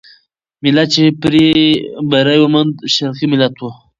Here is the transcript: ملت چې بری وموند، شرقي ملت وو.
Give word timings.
ملت 0.63 0.87
چې 0.95 1.03
بری 2.17 2.37
وموند، 2.43 2.73
شرقي 2.93 3.25
ملت 3.31 3.53
وو. 3.57 3.71